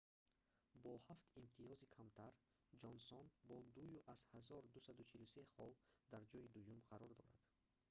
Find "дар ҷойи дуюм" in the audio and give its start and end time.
6.11-6.79